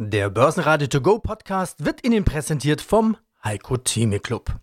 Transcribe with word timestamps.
Der 0.00 0.30
Börsenradio 0.30 0.86
To 0.86 1.00
Go 1.00 1.18
Podcast 1.18 1.84
wird 1.84 2.06
Ihnen 2.06 2.24
präsentiert 2.24 2.80
vom 2.80 3.16
Heiko 3.42 3.78
Theme 3.78 4.20
Club. 4.20 4.60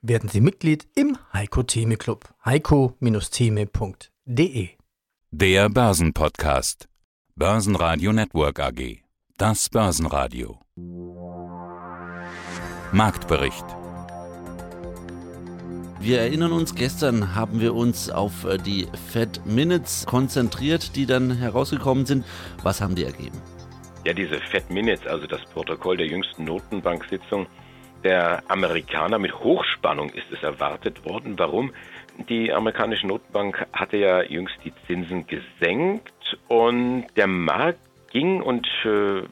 Werden 0.00 0.28
Sie 0.28 0.40
Mitglied 0.40 0.86
im 0.94 1.18
Heiko 1.32 1.64
Theme 1.64 1.96
Club. 1.96 2.32
heiko-theme.de 2.44 4.68
Der 5.32 5.68
Börsenpodcast. 5.70 6.88
Börsenradio 7.34 8.12
Network 8.12 8.60
AG. 8.60 9.02
Das 9.38 9.68
Börsenradio. 9.70 10.60
Marktbericht. 12.92 13.66
Wir 15.98 16.20
erinnern 16.20 16.52
uns, 16.52 16.76
gestern 16.76 17.34
haben 17.34 17.58
wir 17.58 17.74
uns 17.74 18.08
auf 18.08 18.44
äh, 18.44 18.58
die 18.58 18.86
Fed 19.10 19.44
Minutes 19.46 20.06
konzentriert, 20.06 20.94
die 20.94 21.06
dann 21.06 21.32
herausgekommen 21.32 22.06
sind. 22.06 22.24
Was 22.62 22.80
haben 22.80 22.94
die 22.94 23.02
ergeben? 23.02 23.42
Ja, 24.06 24.12
diese 24.12 24.38
Fed 24.38 24.70
Minutes, 24.70 25.04
also 25.04 25.26
das 25.26 25.44
Protokoll 25.46 25.96
der 25.96 26.06
jüngsten 26.06 26.44
Notenbank-Sitzung 26.44 27.48
der 28.04 28.40
Amerikaner 28.46 29.18
mit 29.18 29.36
Hochspannung 29.40 30.10
ist 30.10 30.30
es 30.30 30.44
erwartet 30.44 31.04
worden. 31.04 31.36
Warum? 31.40 31.72
Die 32.28 32.52
amerikanische 32.52 33.08
Notenbank 33.08 33.66
hatte 33.72 33.96
ja 33.96 34.22
jüngst 34.22 34.54
die 34.64 34.72
Zinsen 34.86 35.26
gesenkt 35.26 36.38
und 36.46 37.06
der 37.16 37.26
Markt 37.26 37.80
ging 38.12 38.40
und 38.42 38.68
äh, 38.84 39.22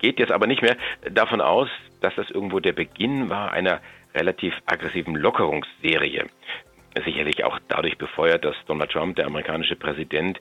geht 0.00 0.18
jetzt 0.18 0.32
aber 0.32 0.48
nicht 0.48 0.62
mehr 0.62 0.76
davon 1.08 1.40
aus, 1.40 1.68
dass 2.00 2.16
das 2.16 2.28
irgendwo 2.28 2.58
der 2.58 2.72
Beginn 2.72 3.30
war 3.30 3.52
einer 3.52 3.80
relativ 4.12 4.54
aggressiven 4.66 5.14
Lockerungsserie. 5.14 6.26
Sicherlich 7.04 7.44
auch 7.44 7.60
dadurch 7.68 7.96
befeuert, 7.96 8.44
dass 8.44 8.56
Donald 8.66 8.90
Trump, 8.90 9.14
der 9.14 9.26
amerikanische 9.26 9.76
Präsident, 9.76 10.40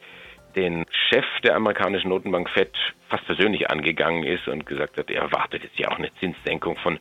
den 0.56 0.86
Chef 1.10 1.26
der 1.44 1.56
amerikanischen 1.56 2.10
Notenbank 2.10 2.50
Fed 2.50 2.72
fast 3.10 3.26
persönlich 3.26 3.70
angegangen 3.70 4.24
ist 4.24 4.48
und 4.48 4.66
gesagt 4.66 4.98
hat, 4.98 5.10
er 5.10 5.24
erwartet 5.24 5.64
jetzt 5.64 5.78
ja 5.78 5.90
auch 5.90 5.98
eine 5.98 6.12
Zinssenkung 6.20 6.78
von 6.78 7.00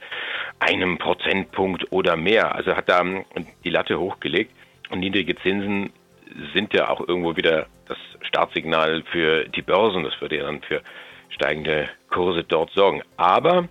einem 0.61 0.99
Prozentpunkt 0.99 1.91
oder 1.93 2.17
mehr. 2.17 2.55
Also 2.55 2.77
hat 2.77 2.89
da 2.89 3.03
die 3.65 3.71
Latte 3.71 3.99
hochgelegt 3.99 4.53
und 4.91 5.01
niedrige 5.01 5.37
Zinsen 5.37 5.93
sind 6.53 6.75
ja 6.75 6.89
auch 6.89 7.07
irgendwo 7.07 7.37
wieder 7.37 7.67
das 7.87 7.99
Startsignal 8.23 9.03
für 9.11 9.45
die 9.49 9.63
Börsen. 9.63 10.05
Das 10.05 10.21
würde 10.21 10.39
ja 10.39 10.45
dann 10.45 10.63
für 10.63 10.83
steigende 11.31 11.89
Kurse 12.11 12.45
dort 12.45 12.71
sorgen. 12.73 13.03
Aber 13.17 13.69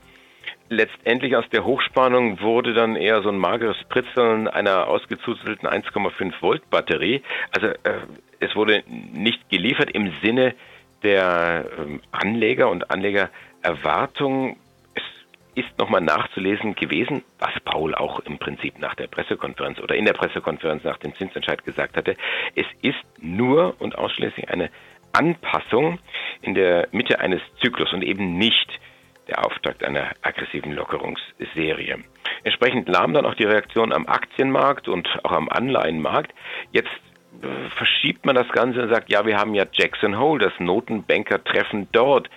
letztendlich 0.69 1.35
aus 1.35 1.45
der 1.51 1.65
Hochspannung 1.65 2.41
wurde 2.41 2.73
dann 2.73 2.95
eher 2.95 3.21
so 3.21 3.29
ein 3.29 3.37
mageres 3.37 3.77
Pritzeln 3.89 4.47
einer 4.47 4.87
ausgezuzelten 4.87 5.67
1,5 5.67 6.33
Volt 6.41 6.69
Batterie. 6.69 7.21
Also 7.51 7.67
äh, 7.67 8.01
es 8.43 8.55
wurde 8.55 8.83
nicht 8.87 9.49
geliefert 9.49 9.91
im 9.91 10.11
Sinne 10.21 10.53
der 11.01 11.65
ähm, 11.77 12.01
Anleger 12.11 12.69
und 12.69 12.89
Anlegererwartungen. 12.91 14.57
Es 14.93 15.03
ist 15.55 15.77
nochmal 15.77 16.01
nachzulesen 16.01 16.75
gewesen, 16.75 17.23
was 17.39 17.51
Paul 17.63 17.95
auch 17.95 18.19
im 18.21 18.37
Prinzip 18.39 18.79
nach 18.79 18.95
der 18.95 19.07
Pressekonferenz 19.07 19.79
oder 19.79 19.95
in 19.95 20.05
der 20.05 20.13
Pressekonferenz 20.13 20.83
nach 20.83 20.97
dem 20.97 21.15
Zinsentscheid 21.15 21.63
gesagt 21.63 21.95
hatte. 21.95 22.15
Es 22.55 22.65
ist 22.81 23.03
nur 23.19 23.75
und 23.79 23.97
ausschließlich 23.97 24.49
eine 24.49 24.69
Anpassung 25.13 25.99
in 26.41 26.55
der 26.55 26.87
Mitte 26.91 27.19
eines 27.19 27.41
Zyklus 27.61 27.93
und 27.93 28.03
eben 28.03 28.37
nicht 28.37 28.79
der 29.27 29.45
Auftakt 29.45 29.83
einer 29.83 30.11
aggressiven 30.21 30.73
Lockerungsserie. 30.73 31.99
Entsprechend 32.43 32.89
lahm 32.89 33.13
dann 33.13 33.25
auch 33.25 33.35
die 33.35 33.45
Reaktion 33.45 33.93
am 33.93 34.07
Aktienmarkt 34.07 34.89
und 34.89 35.07
auch 35.23 35.31
am 35.31 35.47
Anleihenmarkt. 35.47 36.33
Jetzt 36.71 36.89
verschiebt 37.75 38.25
man 38.25 38.35
das 38.35 38.47
Ganze 38.49 38.81
und 38.81 38.89
sagt, 38.89 39.11
ja, 39.11 39.25
wir 39.25 39.37
haben 39.37 39.53
ja 39.53 39.65
Jackson 39.71 40.17
Hole, 40.17 40.43
das 40.43 40.53
Notenbanker-Treffen 40.59 41.87
dort. 41.91 42.29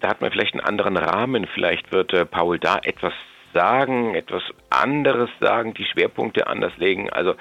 Da 0.00 0.08
hat 0.08 0.20
man 0.20 0.30
vielleicht 0.30 0.54
einen 0.54 0.64
anderen 0.64 0.96
Rahmen, 0.96 1.46
vielleicht 1.52 1.92
wird 1.92 2.12
äh, 2.12 2.24
Paul 2.24 2.58
da 2.58 2.78
etwas 2.82 3.12
sagen, 3.52 4.14
etwas 4.14 4.42
anderes 4.70 5.30
sagen, 5.40 5.74
die 5.74 5.84
Schwerpunkte 5.84 6.46
anders 6.46 6.76
legen. 6.76 7.10
Also 7.10 7.34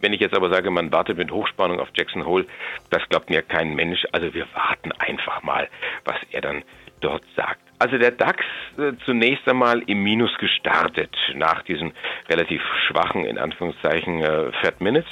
wenn 0.00 0.12
ich 0.12 0.20
jetzt 0.20 0.34
aber 0.34 0.52
sage, 0.52 0.70
man 0.70 0.92
wartet 0.92 1.18
mit 1.18 1.30
Hochspannung 1.30 1.80
auf 1.80 1.88
Jackson 1.94 2.24
Hole, 2.24 2.46
das 2.90 3.06
glaubt 3.08 3.30
mir 3.30 3.42
kein 3.42 3.74
Mensch. 3.74 4.06
Also 4.12 4.32
wir 4.32 4.46
warten 4.54 4.92
einfach 4.92 5.42
mal, 5.42 5.68
was 6.04 6.16
er 6.30 6.40
dann 6.40 6.62
dort 7.00 7.24
sagt. 7.36 7.60
Also 7.78 7.98
der 7.98 8.10
DAX 8.10 8.44
äh, 8.78 8.92
zunächst 9.04 9.48
einmal 9.48 9.80
im 9.86 10.02
Minus 10.02 10.36
gestartet 10.38 11.16
nach 11.34 11.62
diesen 11.62 11.92
relativ 12.28 12.62
schwachen, 12.86 13.24
in 13.24 13.38
Anführungszeichen, 13.38 14.22
äh, 14.22 14.52
Fat 14.62 14.80
Minutes. 14.80 15.10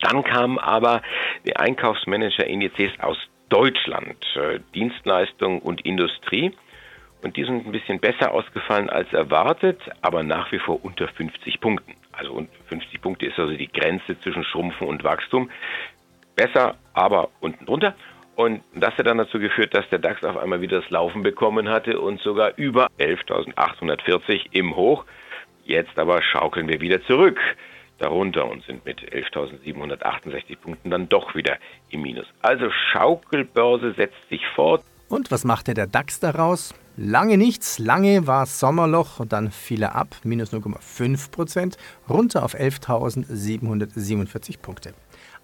Dann 0.00 0.24
kamen 0.24 0.58
aber 0.58 1.02
die 1.46 1.56
Einkaufsmanager-Indizes 1.56 3.00
aus 3.00 3.18
Deutschland, 3.48 4.24
äh, 4.36 4.60
Dienstleistung 4.74 5.60
und 5.60 5.84
Industrie. 5.84 6.52
Und 7.22 7.36
die 7.36 7.44
sind 7.44 7.66
ein 7.66 7.72
bisschen 7.72 8.00
besser 8.00 8.32
ausgefallen 8.32 8.88
als 8.88 9.12
erwartet, 9.12 9.78
aber 10.00 10.22
nach 10.22 10.50
wie 10.52 10.58
vor 10.58 10.82
unter 10.82 11.06
50 11.08 11.60
Punkten. 11.60 11.94
Also 12.12 12.46
50 12.68 13.02
Punkte 13.02 13.26
ist 13.26 13.38
also 13.38 13.54
die 13.54 13.70
Grenze 13.70 14.18
zwischen 14.20 14.44
Schrumpfen 14.44 14.86
und 14.86 15.04
Wachstum. 15.04 15.50
Besser, 16.34 16.76
aber 16.94 17.28
unten 17.40 17.66
drunter. 17.66 17.94
Und 18.36 18.62
das 18.74 18.96
hat 18.96 19.06
dann 19.06 19.18
dazu 19.18 19.38
geführt, 19.38 19.74
dass 19.74 19.86
der 19.90 19.98
DAX 19.98 20.24
auf 20.24 20.38
einmal 20.38 20.62
wieder 20.62 20.80
das 20.80 20.88
Laufen 20.88 21.22
bekommen 21.22 21.68
hatte 21.68 22.00
und 22.00 22.20
sogar 22.22 22.52
über 22.56 22.88
11.840 22.98 24.46
im 24.52 24.76
Hoch. 24.76 25.04
Jetzt 25.64 25.98
aber 25.98 26.22
schaukeln 26.22 26.68
wir 26.68 26.80
wieder 26.80 27.02
zurück 27.02 27.38
darunter 28.00 28.50
und 28.50 28.64
sind 28.64 28.84
mit 28.84 29.00
11.768 29.00 30.58
Punkten 30.58 30.90
dann 30.90 31.08
doch 31.08 31.34
wieder 31.34 31.56
im 31.90 32.02
Minus. 32.02 32.26
Also 32.42 32.66
Schaukelbörse 32.92 33.94
setzt 33.94 34.28
sich 34.28 34.42
fort. 34.54 34.84
Und 35.08 35.30
was 35.30 35.44
machte 35.44 35.72
der 35.74 35.86
DAX 35.86 36.20
daraus? 36.20 36.74
Lange 36.96 37.38
nichts, 37.38 37.78
lange 37.78 38.26
war 38.26 38.46
Sommerloch 38.46 39.20
und 39.20 39.32
dann 39.32 39.50
fiel 39.50 39.82
er 39.82 39.94
ab, 39.94 40.16
minus 40.22 40.52
0,5 40.52 41.30
Prozent, 41.30 41.78
runter 42.08 42.44
auf 42.44 42.54
11.747 42.54 44.60
Punkte. 44.60 44.92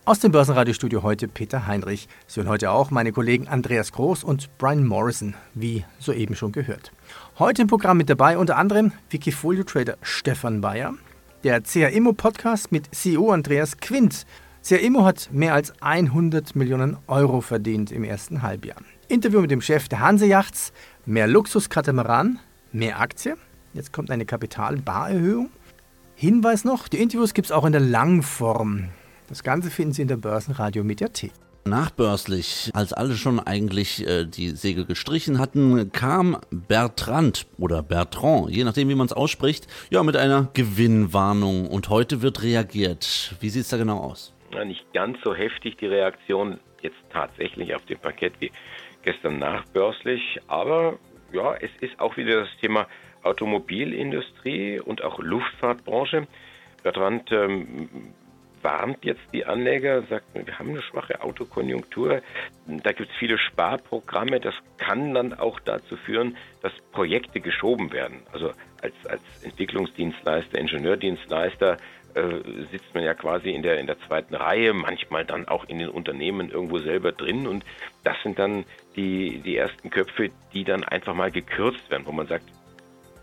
Aus 0.05 0.21
dem 0.21 0.31
Börsenradiostudio 0.31 1.03
heute 1.03 1.27
Peter 1.27 1.67
Heinrich. 1.67 2.09
Sie 2.29 2.39
hören 2.39 2.49
heute 2.49 2.71
auch 2.71 2.93
meine 2.93 3.11
Kollegen 3.11 3.49
Andreas 3.49 3.91
Groß 3.91 4.23
und 4.23 4.57
Brian 4.57 4.87
Morrison, 4.87 5.35
wie 5.55 5.85
soeben 5.99 6.37
schon 6.37 6.53
gehört. 6.53 6.93
Heute 7.41 7.63
im 7.63 7.69
Programm 7.69 7.97
mit 7.97 8.09
dabei 8.09 8.39
unter 8.39 8.57
anderem 8.57 8.93
Wikifolio-Trader 9.11 9.97
Stefan 10.03 10.61
Bayer, 10.61 10.95
der 11.47 11.61
CRIMO 11.61 12.13
Podcast 12.13 12.73
mit 12.73 12.93
CEO 12.93 13.31
Andreas 13.31 13.77
Quint. 13.77 14.27
CRIMO 14.67 15.05
hat 15.05 15.29
mehr 15.31 15.55
als 15.55 15.81
100 15.81 16.57
Millionen 16.57 16.97
Euro 17.07 17.41
verdient 17.41 17.93
im 17.93 18.03
ersten 18.03 18.43
Halbjahr. 18.43 18.79
Interview 19.07 19.41
mit 19.41 19.53
dem 19.53 19.61
Chef 19.61 19.89
der 19.89 20.01
Hansejachts, 20.01 20.73
mehr 21.05 21.29
Luxuskatamaran, 21.29 22.41
mehr 22.73 22.99
Aktie. 22.99 23.37
Jetzt 23.75 23.93
kommt 23.93 24.11
eine 24.11 24.27
Kapitalbarerhöhung. 24.27 25.51
Hinweis 26.17 26.65
noch, 26.65 26.89
die 26.89 27.01
Interviews 27.01 27.33
gibt 27.33 27.47
es 27.47 27.53
auch 27.53 27.65
in 27.65 27.71
der 27.71 27.81
Langform. 27.81 28.89
Das 29.29 29.45
Ganze 29.45 29.71
finden 29.71 29.93
Sie 29.93 30.03
in 30.03 30.09
der 30.09 30.17
Börsenradio 30.17 30.83
Mediathek. 30.83 31.31
Nachbörslich, 31.67 32.71
als 32.75 32.93
alle 32.93 33.15
schon 33.15 33.41
eigentlich 33.41 34.07
äh, 34.07 34.25
die 34.25 34.51
Segel 34.51 34.85
gestrichen 34.85 35.39
hatten, 35.39 35.91
kam 35.93 36.39
Bertrand 36.51 37.47
oder 37.59 37.83
Bertrand, 37.83 38.51
je 38.51 38.65
nachdem 38.65 38.89
wie 38.89 38.95
man 38.95 39.07
es 39.07 39.13
ausspricht, 39.13 39.67
ja 39.91 40.03
mit 40.03 40.17
einer 40.17 40.49
Gewinnwarnung 40.55 41.67
und 41.69 41.89
heute 41.89 42.23
wird 42.23 42.43
reagiert. 42.43 43.35
Wie 43.41 43.49
sieht 43.49 43.63
es 43.63 43.69
da 43.69 43.77
genau 43.77 43.99
aus? 43.99 44.33
Ja, 44.53 44.65
nicht 44.65 44.93
ganz 44.93 45.19
so 45.25 45.35
heftig 45.35 45.77
die 45.77 45.87
Reaktion 45.87 46.61
jetzt 46.83 46.97
tatsächlich 47.13 47.75
auf 47.75 47.85
dem 47.87 47.99
Paket 47.99 48.35
wie 48.39 48.53
gestern 49.03 49.39
nachbörslich, 49.39 50.41
aber 50.47 50.99
ja, 51.33 51.55
es 51.55 51.71
ist 51.81 51.99
auch 51.99 52.17
wieder 52.17 52.41
das 52.41 52.57
Thema 52.61 52.87
Automobilindustrie 53.23 54.81
und 54.81 55.03
auch 55.03 55.19
Luftfahrtbranche. 55.19 56.27
Bertrand 56.83 57.31
ähm, 57.33 57.89
warnt 58.67 59.05
jetzt 59.05 59.23
die 59.33 59.47
Anleger, 59.47 60.03
sagt, 60.11 60.27
wir 60.35 60.59
haben 60.59 60.71
eine 60.71 60.83
schwache 60.83 61.23
Autokonjunktur, 61.23 62.21
da 62.67 62.91
gibt 62.91 63.11
es 63.11 63.17
viele 63.17 63.39
Sparprogramme, 63.39 64.41
das 64.41 64.55
kann 64.77 65.15
dann 65.15 65.33
auch 65.35 65.61
dazu 65.61 65.97
führen, 65.97 66.37
dass 66.63 66.73
Projekte 66.91 67.39
geschoben 67.39 67.93
werden. 67.93 68.23
Also 68.33 68.51
als, 68.83 68.95
als 69.09 69.23
Entwicklungsdienstleister, 69.45 70.59
Ingenieurdienstleister 70.59 71.77
äh, 72.15 72.23
sitzt 72.73 72.93
man 72.93 73.05
ja 73.05 73.15
quasi 73.15 73.51
in 73.51 73.63
der, 73.63 73.79
in 73.79 73.87
der 73.87 74.01
zweiten 74.01 74.35
Reihe, 74.35 74.73
manchmal 74.75 75.25
dann 75.25 75.47
auch 75.47 75.67
in 75.69 75.79
den 75.79 75.89
Unternehmen 75.89 76.51
irgendwo 76.51 76.79
selber 76.81 77.13
drin 77.13 77.47
und 77.47 77.65
das 78.03 78.17
sind 78.25 78.37
dann 78.37 78.65
die, 78.97 79.43
die 79.45 79.57
ersten 79.57 79.91
Köpfe, 79.91 80.31
die 80.53 80.65
dann 80.65 80.83
einfach 80.83 81.15
mal 81.15 81.31
gekürzt 81.31 81.89
werden, 81.89 82.05
wo 82.05 82.11
man 82.11 82.27
sagt, 82.27 82.47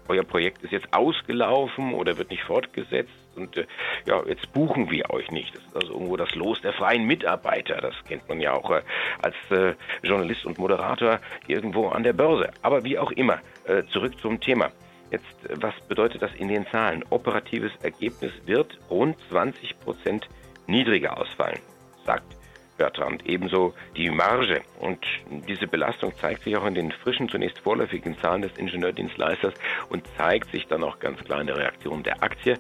euer 0.08 0.24
Projekt 0.24 0.64
ist 0.64 0.72
jetzt 0.72 0.94
ausgelaufen 0.94 1.94
oder 1.94 2.18
wird 2.18 2.30
nicht 2.30 2.44
fortgesetzt 2.44 3.23
und 3.36 3.58
äh, 3.58 3.66
ja, 4.06 4.22
jetzt 4.26 4.52
buchen 4.54 4.90
wir 4.90 5.10
euch 5.10 5.32
nicht. 5.32 5.56
Das 5.56 5.64
ist 5.64 5.76
also 5.76 5.94
irgendwo 5.94 6.18
das 6.18 6.34
Los 6.36 6.62
der 6.62 6.74
freien 6.74 7.06
Mitarbeiter. 7.06 7.78
Das 7.78 7.96
kennt 8.08 8.28
man 8.28 8.40
ja 8.40 8.54
auch 8.54 8.72
äh, 8.72 8.82
als 9.22 9.36
äh, 9.50 9.76
Journalist 10.02 10.46
und 10.46 10.58
Moderator 10.58 11.20
irgendwo 11.48 11.90
an 11.90 12.04
der 12.04 12.14
Börse. 12.14 12.52
Aber 12.62 12.84
wie 12.84 12.98
auch 12.98 13.12
immer, 13.12 13.40
äh, 13.66 13.84
zurück 13.92 14.20
zum 14.20 14.40
Thema. 14.40 14.72
Jetzt, 15.12 15.26
äh, 15.50 15.56
was 15.62 15.74
bedeutet 15.88 16.22
das 16.22 16.34
in 16.36 16.48
den 16.48 16.66
Zahlen? 16.68 17.04
Operatives 17.10 17.72
Ergebnis 17.82 18.32
wird 18.46 18.80
rund 18.90 19.18
20 19.30 19.80
Prozent 19.80 20.28
niedriger 20.68 21.18
ausfallen, 21.18 21.60
sagt 22.06 22.36
Bertrand, 22.78 23.26
ebenso 23.26 23.74
die 23.96 24.10
Marge. 24.10 24.62
Und 24.80 25.06
diese 25.48 25.68
Belastung 25.68 26.14
zeigt 26.18 26.44
sich 26.44 26.58
auch 26.58 26.66
in 26.66 26.74
den 26.74 26.92
frischen, 26.92 27.30
zunächst 27.30 27.60
vorläufigen 27.60 28.18
Zahlen 28.20 28.42
des 28.42 28.58
Ingenieurdienstleisters 28.58 29.54
und 29.90 30.04
zeigt 30.18 30.52
sich 30.52 30.68
dann 30.68 30.84
auch 30.84 31.00
ganz 31.00 31.24
klar 31.24 31.42
in 31.42 31.48
der 31.48 31.58
Reaktion 31.58 32.04
der 32.04 32.24
Aktie. 32.24 32.58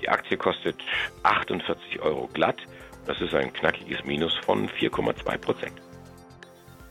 Die 0.00 0.08
Aktie 0.08 0.36
kostet 0.36 0.76
48 1.22 2.00
Euro 2.00 2.28
glatt. 2.32 2.56
Das 3.06 3.20
ist 3.20 3.34
ein 3.34 3.52
knackiges 3.52 4.04
Minus 4.04 4.36
von 4.44 4.68
4,2 4.68 5.38
Prozent. 5.38 5.82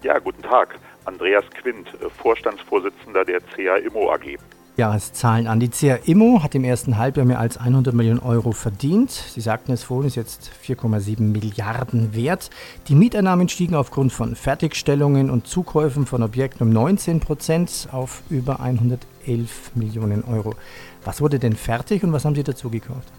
Ja, 0.03 0.17
guten 0.19 0.41
Tag. 0.41 0.75
Andreas 1.05 1.45
Quint, 1.61 1.89
Vorstandsvorsitzender 2.21 3.25
der 3.25 3.41
CA 3.41 3.77
Immo 3.77 4.11
AG. 4.11 4.37
Jahreszahlen 4.79 5.47
an. 5.47 5.59
Die 5.59 5.69
CA 5.69 5.99
Immo 6.05 6.41
hat 6.41 6.55
im 6.55 6.63
ersten 6.63 6.97
Halbjahr 6.97 7.25
mehr 7.25 7.39
als 7.39 7.57
100 7.57 7.93
Millionen 7.93 8.19
Euro 8.19 8.53
verdient. 8.53 9.11
Sie 9.11 9.41
sagten 9.41 9.71
es 9.73 9.83
vorhin, 9.83 10.07
ist 10.07 10.15
jetzt 10.15 10.51
4,7 10.65 11.21
Milliarden 11.21 12.15
wert. 12.15 12.49
Die 12.87 12.95
Mieteinnahmen 12.95 13.49
stiegen 13.49 13.75
aufgrund 13.75 14.13
von 14.13 14.35
Fertigstellungen 14.35 15.29
und 15.29 15.47
Zukäufen 15.47 16.05
von 16.05 16.23
Objekten 16.23 16.65
um 16.65 16.73
19 16.73 17.19
Prozent 17.19 17.89
auf 17.91 18.23
über 18.29 18.61
111 18.61 19.75
Millionen 19.75 20.23
Euro. 20.23 20.55
Was 21.03 21.21
wurde 21.21 21.39
denn 21.39 21.55
fertig 21.55 22.03
und 22.03 22.13
was 22.13 22.25
haben 22.25 22.35
Sie 22.35 22.43
dazu 22.43 22.69
gekauft? 22.69 23.11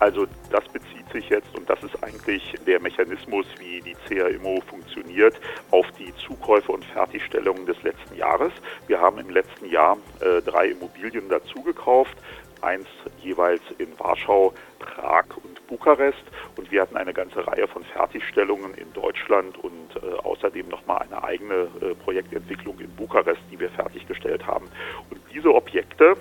Also 0.00 0.26
das 0.50 0.64
bezieht 0.64 1.08
sich 1.12 1.28
jetzt, 1.30 1.56
und 1.56 1.70
das 1.70 1.82
ist 1.82 2.02
eigentlich 2.02 2.54
der 2.66 2.80
Mechanismus, 2.80 3.46
wie 3.58 3.80
die 3.80 3.96
CAIMO 4.06 4.60
funktioniert, 4.66 5.40
auf 5.70 5.86
die 5.98 6.12
Zukäufe 6.26 6.72
und 6.72 6.84
Fertigstellungen 6.84 7.64
des 7.64 7.80
letzten 7.82 8.16
Jahres. 8.16 8.52
Wir 8.86 9.00
haben 9.00 9.18
im 9.18 9.30
letzten 9.30 9.66
Jahr 9.66 9.96
äh, 10.20 10.42
drei 10.42 10.68
Immobilien 10.68 11.28
dazugekauft, 11.28 12.16
eins 12.60 12.86
jeweils 13.22 13.62
in 13.78 13.98
Warschau, 13.98 14.52
Prag 14.78 15.24
und 15.42 15.53
Bukarest. 15.66 16.22
Und 16.56 16.70
wir 16.70 16.82
hatten 16.82 16.96
eine 16.96 17.12
ganze 17.12 17.46
Reihe 17.46 17.66
von 17.66 17.84
Fertigstellungen 17.84 18.74
in 18.74 18.92
Deutschland 18.92 19.58
und 19.62 19.96
äh, 19.96 20.14
außerdem 20.22 20.68
nochmal 20.68 21.02
eine 21.02 21.22
eigene 21.22 21.68
äh, 21.80 21.94
Projektentwicklung 21.94 22.78
in 22.80 22.90
Bukarest, 22.96 23.40
die 23.50 23.58
wir 23.58 23.70
fertiggestellt 23.70 24.46
haben. 24.46 24.68
Und 25.10 25.20
diese 25.32 25.52
Objekte 25.54 26.16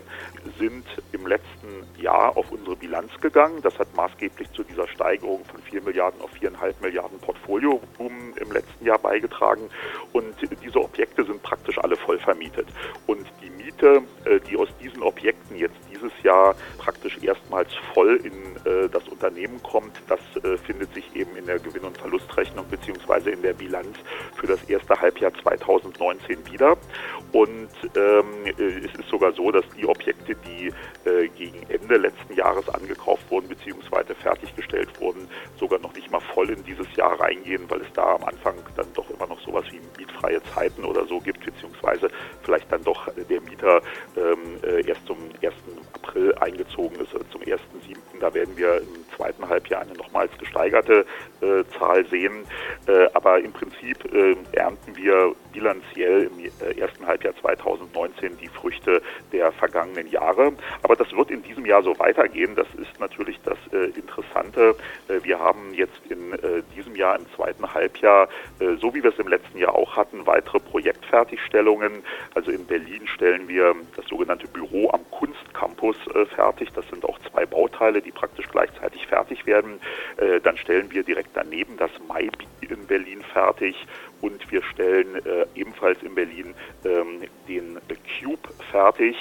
sind 0.57 0.85
im 1.11 1.27
letzten 1.27 1.83
Jahr 2.01 2.35
auf 2.35 2.51
unsere 2.51 2.75
Bilanz 2.75 3.11
gegangen. 3.21 3.61
Das 3.61 3.77
hat 3.79 3.93
maßgeblich 3.95 4.51
zu 4.51 4.63
dieser 4.63 4.87
Steigerung 4.87 5.45
von 5.45 5.61
4 5.61 5.81
Milliarden 5.83 6.21
auf 6.21 6.31
4,5 6.33 6.73
Milliarden 6.81 7.19
Portfoliovolumen 7.19 8.35
im 8.37 8.51
letzten 8.51 8.85
Jahr 8.85 8.99
beigetragen. 8.99 9.69
Und 10.11 10.35
diese 10.63 10.79
Objekte 10.79 11.23
sind 11.23 11.41
praktisch 11.43 11.77
alle 11.77 11.95
voll 11.95 12.17
vermietet. 12.19 12.67
Und 13.07 13.25
die 13.41 13.49
Miete, 13.49 14.01
äh, 14.25 14.39
die 14.39 14.57
aus 14.57 14.69
diesen 14.81 15.03
Objekten 15.03 15.57
jetzt 15.57 15.77
dieses 15.91 16.11
Jahr 16.23 16.55
praktisch 16.77 17.02
erstmals 17.21 17.69
voll 17.93 18.15
in 18.23 18.55
äh, 18.65 18.89
das 18.89 19.07
Unternehmen 19.07 19.61
kommt, 19.61 20.01
das 20.07 20.19
äh, 20.43 20.57
findet 20.57 20.93
sich 20.93 21.15
eben 21.15 21.35
in 21.35 21.45
der 21.45 21.59
Gewinn- 21.59 21.83
und 21.83 21.97
Verlustrechnung 21.97 22.65
beziehungsweise 22.69 23.31
in 23.31 23.41
der 23.41 23.53
Bilanz 23.53 23.97
für 24.35 24.47
das 24.47 24.63
erste 24.63 24.99
Halbjahr 24.99 25.33
2019 25.41 26.51
wieder. 26.51 26.77
Und 27.31 27.69
ähm, 27.95 28.45
es 28.57 28.99
ist 28.99 29.09
sogar 29.09 29.33
so, 29.33 29.51
dass 29.51 29.65
die 29.77 29.85
Objekte, 29.85 30.35
die 30.35 30.67
äh, 31.09 31.27
gegen 31.29 31.63
Ende 31.69 31.97
letzten 31.97 32.35
Jahres 32.35 32.69
angekauft 32.69 33.23
wurden 33.29 33.47
beziehungsweise 33.47 34.15
fertiggestellt 34.15 34.89
wurden, 34.99 35.27
sogar 35.59 35.79
noch 35.79 35.93
nicht 35.93 36.11
mal 36.11 36.21
voll 36.33 36.49
in 36.49 36.63
dieses 36.63 36.87
Jahr 36.95 37.19
reingehen, 37.19 37.69
weil 37.69 37.81
es 37.81 37.91
da 37.93 38.15
am 38.15 38.23
Anfang 38.23 38.55
dann 38.75 38.87
doch 38.93 39.09
immer 39.09 39.27
noch 39.27 39.39
sowas 39.41 39.65
wie 39.71 39.81
mietfreie 39.97 40.41
Zeiten 40.53 40.83
oder 40.85 41.05
so 41.05 41.19
gibt, 41.19 41.43
beziehungsweise 41.43 42.09
vielleicht 42.43 42.71
dann 42.71 42.83
doch 42.83 43.07
der 43.15 43.41
Mieter 43.41 43.81
ähm, 44.15 44.59
äh, 44.63 44.87
erst 44.87 45.05
zum 45.07 45.17
1. 45.41 45.53
April 45.93 46.33
eingezogen 46.35 46.97
ist, 47.03 47.13
oder 47.13 47.29
zum 47.29 47.41
1.7. 47.41 47.59
Da 48.19 48.33
werden 48.33 48.55
wir 48.57 48.77
im 48.77 49.03
zweiten 49.15 49.47
Halbjahr 49.47 49.81
eine 49.81 49.93
nochmals 49.93 50.31
gesteigerte 50.37 51.05
äh, 51.41 51.63
Zahl 51.77 52.05
sehen. 52.07 52.45
Äh, 52.87 53.07
aber 53.13 53.39
im 53.39 53.51
Prinzip 53.51 53.97
äh, 54.13 54.35
ernten 54.53 54.95
wir 54.95 55.35
bilanziell 55.51 56.23
im 56.23 56.39
äh, 56.39 56.79
ersten 56.79 57.05
Halbjahr 57.05 57.33
2019 57.39 58.37
die 58.37 58.47
Früchte 58.47 59.01
der 59.31 59.51
vergangenen 59.51 60.09
Jahre. 60.09 60.53
Aber 60.81 60.95
das 60.95 61.11
wird 61.13 61.31
in 61.31 61.43
diesem 61.43 61.65
Jahr 61.65 61.83
so 61.83 61.97
weitergehen. 61.99 62.55
Das 62.55 62.67
ist 62.75 62.99
natürlich 62.99 63.39
das 63.43 63.57
äh, 63.71 63.91
Interessante. 63.97 64.75
Äh, 65.07 65.23
wir 65.23 65.39
haben 65.39 65.73
jetzt 65.73 65.93
in 66.09 66.33
diesem 66.75 66.95
Jahr 66.95 67.17
im 67.17 67.25
zweiten 67.35 67.73
Halbjahr, 67.73 68.27
so 68.79 68.93
wie 68.93 69.03
wir 69.03 69.11
es 69.11 69.19
im 69.19 69.27
letzten 69.27 69.57
Jahr 69.57 69.75
auch 69.75 69.95
hatten, 69.95 70.25
weitere 70.25 70.59
Projektfertigstellungen. 70.59 72.03
Also 72.33 72.51
in 72.51 72.65
Berlin 72.65 73.07
stellen 73.07 73.47
wir 73.47 73.75
das 73.95 74.05
sogenannte 74.07 74.47
Büro 74.47 74.89
am 74.91 75.01
Kunstcampus 75.11 75.95
fertig. 76.35 76.69
Das 76.73 76.85
sind 76.93 77.05
auch 77.05 77.19
zwei 77.31 77.45
Bauteile, 77.45 78.01
die 78.01 78.11
praktisch 78.11 78.47
gleichzeitig 78.49 79.07
fertig 79.07 79.45
werden. 79.45 79.79
Dann 80.43 80.57
stellen 80.57 80.91
wir 80.91 81.03
direkt 81.03 81.31
daneben 81.33 81.77
das 81.77 81.91
Maibi 82.07 82.47
in 82.61 82.85
Berlin 82.87 83.21
fertig 83.33 83.75
und 84.23 84.49
wir 84.51 84.63
stellen 84.63 85.15
äh, 85.25 85.45
ebenfalls 85.53 86.01
in 86.01 86.15
Berlin 86.15 86.55
ähm, 86.85 87.23
den 87.47 87.77
Cube 88.19 88.47
fertig. 88.71 89.17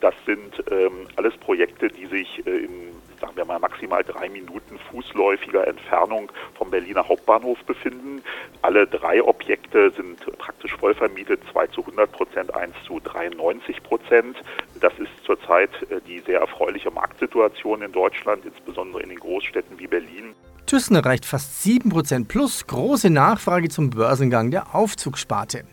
Das 0.00 0.14
sind 0.24 0.62
ähm, 0.70 1.08
alles 1.16 1.36
Projekte, 1.38 1.88
die 1.88 2.06
sich 2.06 2.46
äh, 2.46 2.50
in 2.50 2.92
sagen 3.20 3.36
wir 3.36 3.44
mal 3.44 3.58
maximal 3.58 4.02
drei 4.02 4.28
Minuten 4.28 4.78
fußläufiger 4.90 5.66
Entfernung 5.66 6.30
vom 6.54 6.70
Berliner 6.70 7.06
Hauptbahnhof 7.08 7.62
befinden. 7.64 8.22
Alle 8.62 8.86
drei 8.86 9.22
Objekte 9.22 9.90
sind 9.90 10.18
praktisch 10.38 10.74
voll 10.76 10.94
vermietet, 10.94 11.40
zwei 11.52 11.66
zu 11.68 11.80
100 11.80 12.10
Prozent, 12.12 12.54
eins 12.54 12.74
zu 12.84 13.00
93 13.00 13.82
Prozent. 13.82 14.36
Das 14.80 14.92
ist 14.98 15.10
zurzeit 15.24 15.70
äh, 15.90 16.00
die 16.06 16.20
sehr 16.20 16.40
erfreuliche 16.40 16.90
Marktsituation 16.90 17.82
in 17.82 17.92
Deutschland, 17.92 18.44
insbesondere 18.44 19.02
in 19.02 19.08
den 19.08 19.18
Großstädten 19.18 19.78
wie 19.78 19.86
Berlin. 19.86 20.34
Thyssen 20.66 20.96
erreicht 20.96 21.24
fast 21.24 21.64
7% 21.64 22.26
plus, 22.26 22.66
große 22.66 23.10
Nachfrage 23.10 23.68
zum 23.68 23.90
Börsengang 23.90 24.50
der 24.50 24.74
Aufzugssparte. 24.74 25.64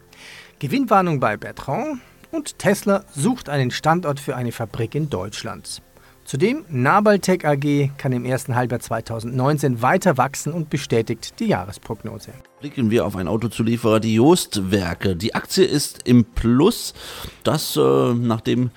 Gewinnwarnung 0.60 1.20
bei 1.20 1.36
Bertrand 1.36 2.00
und 2.32 2.60
Tesla 2.60 3.04
sucht 3.12 3.50
einen 3.50 3.72
Standort 3.72 4.20
für 4.20 4.36
eine 4.36 4.52
Fabrik 4.52 4.96
in 4.96 5.10
Deutschland. 5.10 5.82
Zudem 6.26 6.66
Nabaltec 6.70 7.44
AG 7.44 7.92
kann 7.98 8.14
im 8.14 8.24
ersten 8.24 8.56
Halbjahr 8.56 8.80
2019 8.80 9.82
weiter 9.82 10.18
wachsen 10.18 10.54
und 10.54 10.70
bestätigt 10.70 11.40
die 11.40 11.48
Jahresprognose. 11.48 12.34
Blicken 12.62 12.92
wir 12.92 13.06
auf 13.06 13.16
einen 13.16 13.28
Autozulieferer, 13.28 14.00
die 14.00 14.16
Jost-Werke. 14.16 15.16
Die 15.16 15.36
Aktie 15.36 15.66
ist 15.66 16.08
im 16.08 16.24
Plus. 16.24 16.94
Das, 17.44 17.76
äh, 17.76 18.14
nachdem 18.14 18.72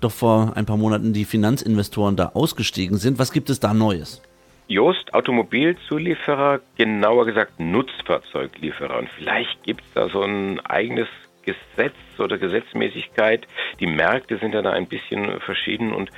doch 0.00 0.12
vor 0.12 0.52
ein 0.56 0.66
paar 0.66 0.76
Monaten 0.76 1.12
die 1.12 1.24
Finanzinvestoren 1.24 2.16
da 2.16 2.32
ausgestiegen 2.34 2.98
sind. 2.98 3.18
Was 3.18 3.32
gibt 3.32 3.50
es 3.50 3.60
da 3.60 3.74
Neues? 3.74 4.22
Jost 4.68 5.12
Automobilzulieferer, 5.12 6.60
genauer 6.76 7.26
gesagt 7.26 7.58
Nutzfahrzeuglieferer. 7.58 8.98
Und 8.98 9.08
vielleicht 9.16 9.62
gibt 9.64 9.82
es 9.82 9.92
da 9.92 10.08
so 10.08 10.22
ein 10.22 10.60
eigenes 10.60 11.08
Gesetz 11.42 11.94
oder 12.18 12.38
Gesetzmäßigkeit. 12.38 13.46
Die 13.80 13.86
Märkte 13.86 14.38
sind 14.38 14.54
ja 14.54 14.62
da 14.62 14.70
ein 14.70 14.86
bisschen 14.86 15.40
verschieden 15.40 15.92
und 15.92 16.10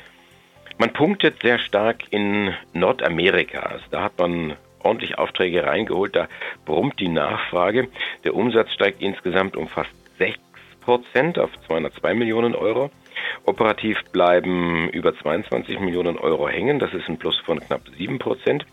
man 0.79 0.93
punktet 0.93 1.41
sehr 1.43 1.59
stark 1.59 2.05
in 2.11 2.53
Nordamerika. 2.73 3.61
Also 3.61 3.85
da 3.91 4.03
hat 4.03 4.19
man 4.19 4.57
ordentlich 4.83 5.19
Aufträge 5.19 5.65
reingeholt, 5.65 6.15
da 6.15 6.29
brummt 6.65 7.01
die 7.01 7.09
Nachfrage. 7.09 7.89
Der 8.25 8.35
Umsatz 8.35 8.73
steigt 8.73 9.01
insgesamt 9.01 9.57
um 9.57 9.69
fast 9.69 9.91
6 10.19 10.39
Prozent 10.83 11.39
auf 11.39 11.51
202 11.67 12.15
Millionen 12.15 12.55
Euro. 12.55 12.91
Operativ 13.45 14.03
bleiben 14.13 14.89
über 14.91 15.17
22 15.17 15.81
Millionen 15.81 16.19
Euro 16.19 16.49
hängen, 16.49 16.79
das 16.79 16.93
ist 16.93 17.09
ein 17.09 17.19
Plus 17.19 17.39
von 17.41 17.61
knapp 17.61 17.83
7 17.97 18.19
Prozent. 18.19 18.67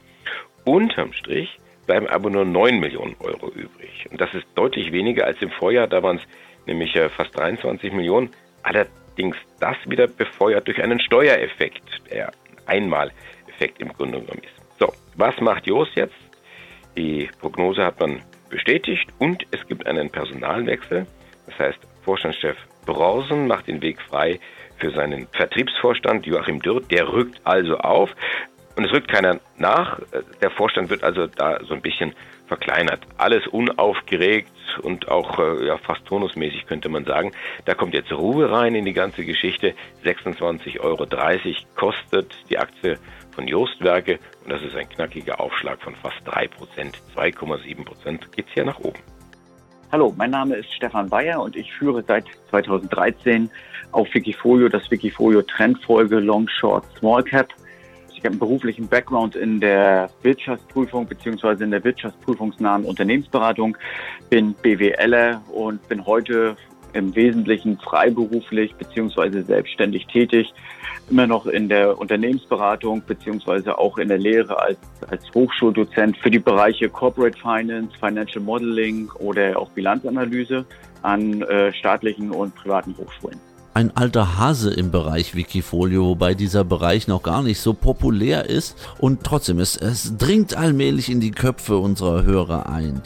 Unterm 0.66 1.14
Strich 1.14 1.58
bleiben 1.88 2.08
aber 2.08 2.30
nur 2.30 2.46
9 2.46 2.80
Millionen 2.80 3.16
Euro 3.20 3.50
übrig. 3.50 4.08
Und 4.12 4.20
das 4.20 4.34
ist 4.34 4.46
deutlich 4.56 4.92
weniger 4.92 5.26
als 5.26 5.42
im 5.42 5.50
Vorjahr, 5.50 5.88
da 5.88 6.04
waren 6.04 6.18
es 6.18 6.24
nämlich 6.68 6.96
äh, 6.96 7.10
fast 7.10 7.38
23 7.38 7.94
Millionen. 7.94 8.30
Allerdings 8.64 9.01
das 9.60 9.78
wieder 9.86 10.08
befeuert 10.08 10.68
durch 10.68 10.82
einen 10.82 11.00
Steuereffekt, 11.00 11.84
der 12.12 12.32
Einmaleffekt 12.66 13.80
im 13.80 13.94
Grunde 13.94 14.20
genommen 14.20 14.42
ist. 14.44 14.80
So, 14.80 14.92
was 15.16 15.40
macht 15.40 15.68
Jos 15.68 15.90
jetzt? 15.96 16.16
Die 16.98 17.30
Prognose 17.40 17.86
hat 17.86 18.00
man 18.00 18.22
bestätigt 18.50 19.08
und 19.20 19.46
es 19.52 19.66
gibt 19.68 19.86
einen 19.86 20.10
Personalwechsel. 20.10 21.06
Das 21.46 21.60
heißt, 21.60 21.80
Vorstandschef 22.04 22.58
Brorsen 22.86 23.48
macht 23.48 23.68
den 23.68 23.82
Weg 23.82 24.02
frei 24.02 24.40
für 24.78 24.92
seinen 24.92 25.28
Vertriebsvorstand 25.28 26.26
Joachim 26.26 26.62
Dürr. 26.62 26.82
Der 26.82 27.08
rückt 27.08 27.40
also 27.44 27.78
auf 27.78 28.10
und 28.76 28.86
es 28.86 28.92
rückt 28.92 29.08
keiner 29.08 29.40
nach. 29.58 30.00
Der 30.42 30.52
Vorstand 30.52 30.90
wird 30.90 31.04
also 31.04 31.28
da 31.28 31.60
so 31.64 31.74
ein 31.74 31.82
bisschen 31.82 32.14
verkleinert. 32.52 33.00
Alles 33.18 33.48
unaufgeregt 33.48 34.52
und 34.82 35.08
auch 35.08 35.40
äh, 35.40 35.68
ja, 35.68 35.78
fast 35.78 36.04
tonusmäßig 36.06 36.66
könnte 36.66 36.90
man 36.90 37.06
sagen. 37.06 37.32
Da 37.64 37.76
kommt 37.76 37.94
jetzt 37.94 38.12
Ruhe 38.12 38.52
rein 38.52 38.76
in 38.76 38.84
die 38.84 38.92
ganze 38.92 39.24
Geschichte. 39.24 39.74
26,30 40.04 40.82
Euro 40.82 41.08
kostet 41.76 42.36
die 42.50 42.58
Aktie 42.58 42.98
von 43.34 43.48
Jostwerke 43.48 44.20
und 44.44 44.52
das 44.52 44.62
ist 44.64 44.76
ein 44.76 44.90
knackiger 44.90 45.40
Aufschlag 45.40 45.82
von 45.82 45.96
fast 45.96 46.18
3% 46.28 46.50
2,7 47.16 48.36
geht 48.36 48.48
es 48.48 48.54
hier 48.54 48.66
nach 48.66 48.80
oben. 48.80 49.00
Hallo, 49.94 50.14
mein 50.18 50.32
Name 50.32 50.56
ist 50.56 50.74
Stefan 50.74 51.10
Bayer 51.10 51.42
und 51.42 51.56
ich 51.56 51.72
führe 51.72 52.04
seit 52.06 52.26
2013 52.50 53.50
auf 53.94 54.14
Wikifolio 54.14 54.68
das 54.68 54.92
Wikifolio 54.92 55.42
Trendfolge 55.42 56.20
Long 56.20 56.50
Short 56.50 56.84
Small 57.00 57.24
Cap. 57.24 57.48
Ich 58.22 58.26
habe 58.26 58.34
einen 58.34 58.40
beruflichen 58.40 58.88
Background 58.88 59.36
in 59.36 59.60
der 59.60 60.08
Wirtschaftsprüfung 60.22 61.08
beziehungsweise 61.08 61.64
in 61.64 61.72
der 61.72 61.84
wirtschaftsprüfungsnahen 61.84 62.86
Unternehmensberatung, 62.86 63.76
bin 64.30 64.54
BWLer 64.54 65.42
und 65.52 65.88
bin 65.90 66.06
heute 66.06 66.56
im 66.94 67.16
Wesentlichen 67.16 67.80
freiberuflich 67.80 68.76
beziehungsweise 68.76 69.42
selbstständig 69.42 70.06
tätig, 70.06 70.54
immer 71.10 71.26
noch 71.26 71.48
in 71.48 71.68
der 71.68 71.98
Unternehmensberatung 71.98 73.02
beziehungsweise 73.08 73.80
auch 73.80 73.98
in 73.98 74.10
der 74.10 74.20
Lehre 74.20 74.56
als, 74.60 74.78
als 75.10 75.24
Hochschuldozent 75.34 76.16
für 76.18 76.30
die 76.30 76.38
Bereiche 76.38 76.90
Corporate 76.90 77.40
Finance, 77.40 77.98
Financial 78.00 78.44
Modeling 78.44 79.10
oder 79.16 79.58
auch 79.58 79.72
Bilanzanalyse 79.72 80.64
an 81.02 81.42
äh, 81.42 81.74
staatlichen 81.74 82.30
und 82.30 82.54
privaten 82.54 82.96
Hochschulen 82.96 83.51
ein 83.74 83.96
alter 83.96 84.38
Hase 84.38 84.74
im 84.74 84.92
Bereich 84.92 85.34
Wikifolio, 85.36 86.06
wobei 86.06 86.34
dieser 86.34 86.64
Bereich 86.64 87.08
noch 87.08 87.22
gar 87.24 87.44
nicht 87.44 87.60
so 87.60 87.74
populär 87.74 88.50
ist 88.50 88.78
und 89.00 89.24
trotzdem 89.24 89.60
es, 89.60 89.76
es 89.78 90.18
dringt 90.18 90.56
allmählich 90.56 91.10
in 91.10 91.20
die 91.20 91.32
Köpfe 91.32 91.76
unserer 91.78 92.24
Hörer 92.24 92.70
ein. 92.70 93.02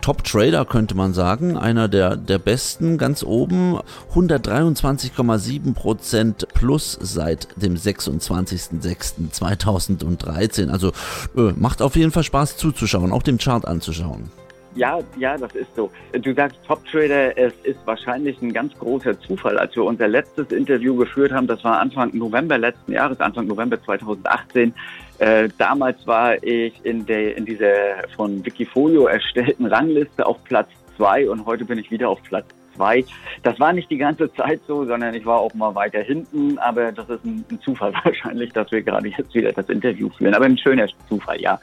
Top 0.00 0.24
Trader 0.24 0.64
könnte 0.64 0.94
man 0.94 1.12
sagen, 1.12 1.56
einer 1.56 1.88
der, 1.88 2.16
der 2.16 2.38
besten 2.38 2.98
ganz 2.98 3.24
oben, 3.24 3.80
123,7% 4.14 6.46
plus 6.54 6.96
seit 7.00 7.48
dem 7.56 7.74
26.06.2013. 7.74 10.70
Also 10.70 10.92
äh, 11.36 11.52
macht 11.56 11.82
auf 11.82 11.96
jeden 11.96 12.12
Fall 12.12 12.22
Spaß 12.22 12.56
zuzuschauen, 12.56 13.10
auch 13.12 13.24
dem 13.24 13.38
Chart 13.38 13.66
anzuschauen. 13.66 14.30
Ja, 14.78 15.00
ja, 15.16 15.36
das 15.36 15.56
ist 15.56 15.74
so. 15.74 15.90
Du 16.12 16.32
sagst 16.34 16.56
Top 16.64 16.84
Trader, 16.86 17.36
es 17.36 17.52
ist 17.64 17.80
wahrscheinlich 17.84 18.40
ein 18.40 18.52
ganz 18.52 18.78
großer 18.78 19.18
Zufall. 19.18 19.58
Als 19.58 19.74
wir 19.74 19.82
unser 19.82 20.06
letztes 20.06 20.52
Interview 20.52 20.94
geführt 20.94 21.32
haben, 21.32 21.48
das 21.48 21.64
war 21.64 21.80
Anfang 21.80 22.16
November 22.16 22.56
letzten 22.58 22.92
Jahres, 22.92 23.18
Anfang 23.18 23.48
November 23.48 23.82
2018, 23.82 24.72
äh, 25.18 25.48
damals 25.58 26.06
war 26.06 26.40
ich 26.44 26.74
in 26.84 27.04
der 27.06 27.36
in 27.36 27.44
dieser 27.44 28.06
von 28.14 28.44
Wikifolio 28.46 29.06
erstellten 29.06 29.66
Rangliste 29.66 30.24
auf 30.24 30.42
Platz 30.44 30.68
zwei 30.96 31.28
und 31.28 31.44
heute 31.44 31.64
bin 31.64 31.80
ich 31.80 31.90
wieder 31.90 32.08
auf 32.08 32.22
Platz 32.22 32.46
zwei. 32.76 33.04
Das 33.42 33.58
war 33.58 33.72
nicht 33.72 33.90
die 33.90 33.98
ganze 33.98 34.32
Zeit 34.34 34.60
so, 34.68 34.84
sondern 34.84 35.12
ich 35.12 35.26
war 35.26 35.40
auch 35.40 35.54
mal 35.54 35.74
weiter 35.74 36.02
hinten, 36.02 36.56
aber 36.58 36.92
das 36.92 37.08
ist 37.08 37.24
ein, 37.24 37.44
ein 37.50 37.60
Zufall 37.62 37.92
wahrscheinlich, 38.04 38.52
dass 38.52 38.70
wir 38.70 38.82
gerade 38.82 39.08
jetzt 39.08 39.34
wieder 39.34 39.50
das 39.50 39.68
Interview 39.68 40.08
führen. 40.10 40.34
Aber 40.34 40.44
ein 40.44 40.56
schöner 40.56 40.86
Zufall, 41.08 41.40
ja. 41.40 41.58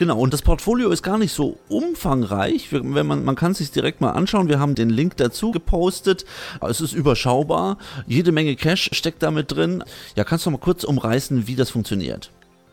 Genau, 0.00 0.18
und 0.18 0.32
das 0.32 0.40
Portfolio 0.40 0.88
ist 0.88 1.02
gar 1.02 1.18
nicht 1.18 1.30
so 1.30 1.58
umfangreich. 1.68 2.72
Wenn 2.72 3.06
man, 3.06 3.22
man 3.22 3.36
kann 3.36 3.52
es 3.52 3.58
sich 3.58 3.70
direkt 3.70 4.00
mal 4.00 4.12
anschauen. 4.12 4.48
Wir 4.48 4.58
haben 4.58 4.74
den 4.74 4.88
Link 4.88 5.18
dazu 5.18 5.50
gepostet. 5.50 6.24
Es 6.66 6.80
ist 6.80 6.94
überschaubar. 6.94 7.76
Jede 8.06 8.32
Menge 8.32 8.56
Cash 8.56 8.88
steckt 8.94 9.22
damit 9.22 9.54
drin. 9.54 9.84
Ja, 10.16 10.24
kannst 10.24 10.46
du 10.46 10.50
mal 10.50 10.56
kurz 10.56 10.84
umreißen, 10.84 11.46
wie 11.46 11.54
das 11.54 11.68
funktioniert? 11.68 12.30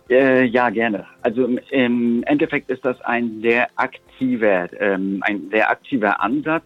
Äh, 0.09 0.45
ja, 0.45 0.69
gerne. 0.69 1.05
Also 1.21 1.49
im 1.71 2.23
Endeffekt 2.23 2.69
ist 2.69 2.85
das 2.85 3.01
ein 3.01 3.41
sehr 3.41 3.67
aktiver, 3.75 4.69
ähm, 4.79 5.21
ein 5.25 5.49
sehr 5.51 5.69
aktiver 5.69 6.23
Ansatz. 6.23 6.63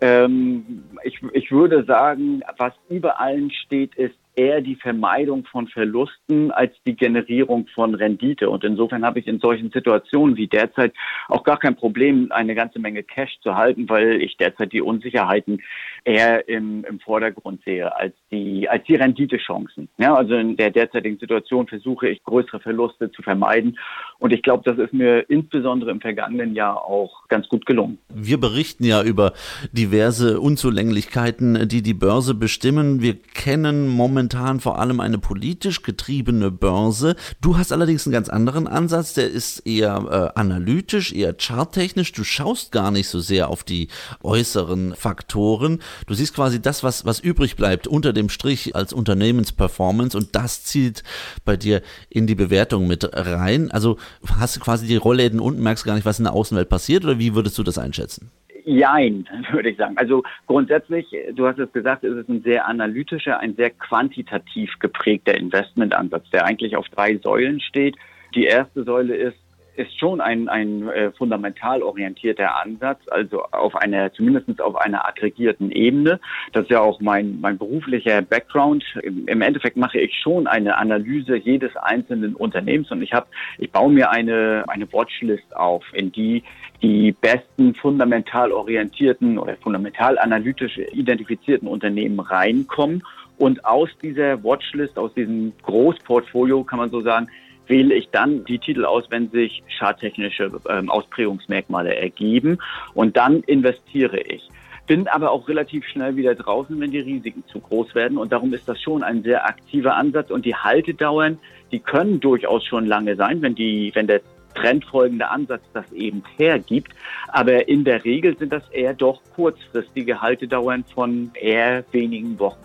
Ähm, 0.00 0.84
ich, 1.02 1.20
ich 1.32 1.50
würde 1.50 1.82
sagen, 1.86 2.42
was 2.56 2.72
über 2.88 3.20
allen 3.20 3.50
steht, 3.50 3.96
ist 3.96 4.14
eher 4.38 4.60
die 4.60 4.76
Vermeidung 4.76 5.44
von 5.44 5.66
Verlusten 5.66 6.52
als 6.52 6.72
die 6.86 6.94
Generierung 6.94 7.66
von 7.74 7.94
Rendite. 7.94 8.48
Und 8.48 8.62
insofern 8.62 9.04
habe 9.04 9.18
ich 9.18 9.26
in 9.26 9.40
solchen 9.40 9.70
Situationen 9.70 10.36
wie 10.36 10.46
derzeit 10.46 10.94
auch 11.26 11.42
gar 11.42 11.58
kein 11.58 11.74
Problem, 11.74 12.30
eine 12.30 12.54
ganze 12.54 12.78
Menge 12.78 13.02
Cash 13.02 13.40
zu 13.42 13.56
halten, 13.56 13.88
weil 13.88 14.22
ich 14.22 14.36
derzeit 14.36 14.72
die 14.72 14.80
Unsicherheiten 14.80 15.60
eher 16.04 16.48
im, 16.48 16.84
im 16.84 17.00
Vordergrund 17.00 17.62
sehe 17.64 17.94
als 17.94 18.14
die, 18.30 18.68
als 18.68 18.84
die 18.84 18.94
Renditechancen. 18.94 19.88
Ja, 19.98 20.14
also 20.14 20.34
in 20.34 20.56
der 20.56 20.70
derzeitigen 20.70 21.18
Situation 21.18 21.66
versuche 21.66 22.08
ich 22.08 22.22
größere 22.24 22.60
Verluste 22.60 23.10
zu 23.10 23.22
vermeiden. 23.22 23.78
Und 24.18 24.32
ich 24.32 24.42
glaube, 24.42 24.62
das 24.64 24.78
ist 24.78 24.92
mir 24.92 25.28
insbesondere 25.30 25.90
im 25.90 26.00
vergangenen 26.00 26.54
Jahr 26.54 26.84
auch 26.84 27.28
ganz 27.28 27.48
gut 27.48 27.66
gelungen. 27.66 27.98
Wir 28.08 28.38
berichten 28.38 28.84
ja 28.84 29.02
über 29.02 29.32
diverse 29.72 30.40
Unzulänglichkeiten, 30.40 31.68
die 31.68 31.82
die 31.82 31.94
Börse 31.94 32.34
bestimmen. 32.34 33.02
Wir 33.02 33.14
kennen 33.14 33.88
momentan 33.88 34.60
vor 34.60 34.78
allem 34.78 35.00
eine 35.00 35.18
politisch 35.18 35.82
getriebene 35.82 36.50
Börse. 36.50 37.16
Du 37.40 37.56
hast 37.56 37.72
allerdings 37.72 38.06
einen 38.06 38.12
ganz 38.12 38.28
anderen 38.28 38.66
Ansatz. 38.66 39.14
Der 39.14 39.28
ist 39.28 39.66
eher 39.66 40.32
äh, 40.34 40.38
analytisch, 40.38 41.12
eher 41.12 41.34
charttechnisch. 41.38 42.12
Du 42.12 42.24
schaust 42.24 42.72
gar 42.72 42.90
nicht 42.90 43.08
so 43.08 43.20
sehr 43.20 43.48
auf 43.48 43.64
die 43.64 43.88
äußeren 44.22 44.94
Faktoren. 44.94 45.80
Du 46.06 46.14
siehst 46.14 46.34
quasi 46.34 46.60
das, 46.60 46.82
was, 46.82 47.04
was 47.04 47.20
übrig 47.20 47.56
bleibt 47.56 47.86
unter 47.86 48.12
dem 48.12 48.28
Strich 48.28 48.74
als 48.74 48.92
Unternehmensperformance 48.92 50.16
und 50.16 50.34
das 50.34 50.64
zielt 50.64 51.02
bei 51.44 51.56
dir 51.56 51.82
in 52.10 52.26
die 52.26 52.34
Bewertung 52.34 52.86
mit 52.86 53.08
rein. 53.12 53.70
Also 53.70 53.98
hast 54.38 54.56
du 54.56 54.60
quasi 54.60 54.86
die 54.86 54.96
Rollläden 54.96 55.40
unten, 55.40 55.62
merkst 55.62 55.84
gar 55.84 55.94
nicht, 55.94 56.06
was 56.06 56.18
in 56.18 56.24
der 56.24 56.34
Außenwelt 56.34 56.68
passiert 56.68 57.04
oder 57.04 57.18
wie 57.18 57.34
würdest 57.34 57.58
du 57.58 57.62
das 57.62 57.78
einschätzen? 57.78 58.30
Jein, 58.64 59.26
würde 59.50 59.70
ich 59.70 59.78
sagen. 59.78 59.96
Also 59.96 60.22
grundsätzlich, 60.46 61.06
du 61.34 61.46
hast 61.46 61.58
es 61.58 61.72
gesagt, 61.72 62.04
ist 62.04 62.16
es 62.16 62.28
ein 62.28 62.42
sehr 62.42 62.66
analytischer, 62.66 63.38
ein 63.40 63.54
sehr 63.56 63.70
quantitativ 63.70 64.70
geprägter 64.78 65.34
Investmentansatz, 65.34 66.28
der 66.30 66.44
eigentlich 66.44 66.76
auf 66.76 66.86
drei 66.90 67.16
Säulen 67.16 67.60
steht. 67.60 67.96
Die 68.34 68.44
erste 68.44 68.84
Säule 68.84 69.16
ist, 69.16 69.38
ist 69.78 69.98
schon 69.98 70.20
ein, 70.20 70.48
ein 70.48 70.88
äh, 70.88 71.12
fundamental 71.12 71.82
orientierter 71.82 72.60
Ansatz, 72.60 73.00
also 73.10 73.44
auf 73.44 73.76
einer, 73.76 74.12
zumindest 74.12 74.60
auf 74.60 74.76
einer 74.76 75.06
aggregierten 75.06 75.70
Ebene. 75.70 76.20
Das 76.52 76.64
ist 76.64 76.70
ja 76.70 76.80
auch 76.80 77.00
mein, 77.00 77.40
mein 77.40 77.58
beruflicher 77.58 78.22
Background. 78.22 78.84
Im, 79.02 79.28
Im 79.28 79.40
Endeffekt 79.40 79.76
mache 79.76 80.00
ich 80.00 80.18
schon 80.20 80.46
eine 80.46 80.76
Analyse 80.76 81.36
jedes 81.36 81.76
einzelnen 81.76 82.34
Unternehmens 82.34 82.90
und 82.90 83.02
ich 83.02 83.12
habe, 83.12 83.26
ich 83.58 83.70
baue 83.70 83.92
mir 83.92 84.10
eine, 84.10 84.64
eine 84.66 84.92
Watchlist 84.92 85.56
auf, 85.56 85.84
in 85.92 86.12
die 86.12 86.42
die 86.82 87.12
besten 87.12 87.74
fundamental 87.74 88.52
orientierten 88.52 89.38
oder 89.38 89.56
fundamental 89.56 90.18
analytisch 90.18 90.78
identifizierten 90.92 91.66
Unternehmen 91.66 92.20
reinkommen. 92.20 93.02
Und 93.36 93.64
aus 93.64 93.88
dieser 94.02 94.42
Watchlist, 94.42 94.98
aus 94.98 95.14
diesem 95.14 95.52
Großportfolio, 95.62 96.64
kann 96.64 96.78
man 96.78 96.90
so 96.90 97.00
sagen, 97.00 97.28
wähle 97.68 97.94
ich 97.94 98.08
dann 98.10 98.44
die 98.44 98.58
Titel 98.58 98.84
aus, 98.84 99.04
wenn 99.10 99.30
sich 99.30 99.62
charttechnische 99.78 100.50
ähm, 100.68 100.90
Ausprägungsmerkmale 100.90 101.94
ergeben 101.94 102.58
und 102.94 103.16
dann 103.16 103.40
investiere 103.42 104.20
ich. 104.20 104.48
Bin 104.86 105.06
aber 105.06 105.32
auch 105.32 105.48
relativ 105.48 105.86
schnell 105.86 106.16
wieder 106.16 106.34
draußen, 106.34 106.80
wenn 106.80 106.90
die 106.90 107.00
Risiken 107.00 107.44
zu 107.46 107.60
groß 107.60 107.94
werden 107.94 108.16
und 108.16 108.32
darum 108.32 108.52
ist 108.54 108.68
das 108.68 108.80
schon 108.80 109.02
ein 109.02 109.22
sehr 109.22 109.46
aktiver 109.46 109.94
Ansatz 109.94 110.30
und 110.30 110.46
die 110.46 110.54
Haltedauern, 110.54 111.38
die 111.70 111.80
können 111.80 112.20
durchaus 112.20 112.64
schon 112.64 112.86
lange 112.86 113.14
sein, 113.16 113.42
wenn 113.42 113.54
die, 113.54 113.90
wenn 113.94 114.06
der 114.06 114.22
trendfolgende 114.54 115.28
Ansatz 115.28 115.62
das 115.72 115.90
eben 115.92 116.22
hergibt. 116.36 116.92
Aber 117.28 117.68
in 117.68 117.84
der 117.84 118.04
Regel 118.04 118.36
sind 118.38 118.52
das 118.52 118.68
eher 118.70 118.94
doch 118.94 119.20
kurzfristige 119.34 120.20
Haltedauern 120.20 120.84
von 120.94 121.30
eher 121.34 121.84
wenigen 121.92 122.38
Wochen. 122.38 122.58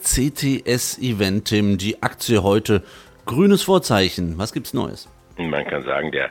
CTS 0.00 0.98
Eventim, 0.98 1.78
die 1.78 2.02
Aktie 2.02 2.42
heute 2.42 2.82
Grünes 3.26 3.62
Vorzeichen. 3.62 4.36
Was 4.36 4.52
gibt's 4.52 4.74
Neues? 4.74 5.08
Man 5.38 5.64
kann 5.66 5.82
sagen, 5.82 6.12
der 6.12 6.30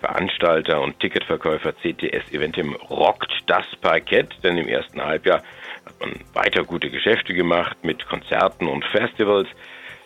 Veranstalter 0.00 0.80
und 0.80 0.98
Ticketverkäufer 0.98 1.74
CTS 1.74 2.32
Eventim 2.32 2.74
rockt 2.88 3.30
das 3.46 3.64
Parkett, 3.82 4.34
denn 4.42 4.56
im 4.56 4.66
ersten 4.66 5.02
Halbjahr 5.02 5.42
hat 5.84 6.00
man 6.00 6.14
weiter 6.32 6.64
gute 6.64 6.88
Geschäfte 6.88 7.34
gemacht 7.34 7.76
mit 7.82 8.06
Konzerten 8.06 8.66
und 8.66 8.82
Festivals. 8.86 9.46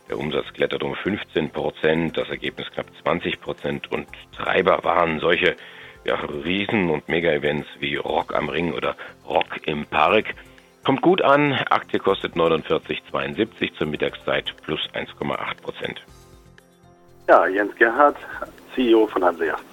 Der 0.09 0.19
Umsatz 0.19 0.53
klettert 0.53 0.83
um 0.83 0.97
15 0.97 1.51
Prozent, 1.51 2.17
das 2.17 2.29
Ergebnis 2.29 2.71
knapp 2.73 2.87
20 3.03 3.41
Prozent 3.41 3.93
und 3.93 4.09
Treiber 4.37 4.83
waren 4.83 5.21
solche 5.21 5.57
ja, 6.05 6.17
Riesen- 6.17 6.91
und 6.91 7.09
Mega-Events 7.09 7.69
wie 7.79 7.97
Rock 7.97 8.35
am 8.35 8.49
Ring 8.49 8.73
oder 8.73 8.97
Rock 9.29 9.67
im 9.67 9.87
Park. 9.87 10.35
Kommt 10.87 11.03
gut 11.03 11.21
an, 11.21 11.53
Aktie 11.71 11.99
kostet 11.99 12.37
49,72 12.37 13.77
zur 13.77 13.89
Mittagszeit 13.89 14.55
plus 14.63 14.79
1,8 14.95 15.61
Prozent. 15.61 16.01
Ja, 17.29 17.45
Jens 17.49 17.75
Gerhardt, 17.75 18.17
CEO 18.73 19.09
von 19.09 19.25
Hanseyachts. 19.25 19.65